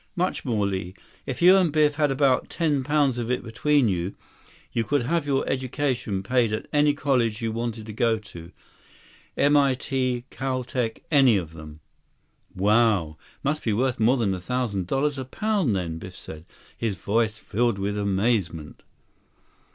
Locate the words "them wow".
11.53-13.17